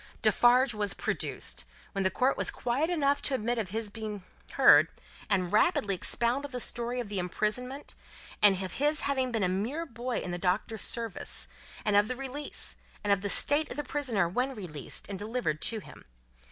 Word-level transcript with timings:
Defarge 0.23 0.73
was 0.73 0.95
produced, 0.95 1.63
when 1.91 2.03
the 2.03 2.09
court 2.09 2.35
was 2.35 2.49
quiet 2.49 2.89
enough 2.89 3.21
to 3.21 3.35
admit 3.35 3.59
of 3.59 3.69
his 3.69 3.91
being 3.91 4.23
heard, 4.53 4.87
and 5.29 5.53
rapidly 5.53 5.93
expounded 5.93 6.49
the 6.51 6.59
story 6.59 6.99
of 6.99 7.07
the 7.07 7.19
imprisonment, 7.19 7.93
and 8.41 8.63
of 8.63 8.71
his 8.71 9.01
having 9.01 9.31
been 9.31 9.43
a 9.43 9.47
mere 9.47 9.85
boy 9.85 10.17
in 10.17 10.31
the 10.31 10.39
Doctor's 10.39 10.81
service, 10.81 11.47
and 11.85 11.95
of 11.95 12.07
the 12.07 12.15
release, 12.15 12.77
and 13.03 13.13
of 13.13 13.21
the 13.21 13.29
state 13.29 13.69
of 13.69 13.77
the 13.77 13.83
prisoner 13.83 14.27
when 14.27 14.55
released 14.55 15.07
and 15.07 15.19
delivered 15.19 15.61
to 15.61 15.77
him. 15.81 16.03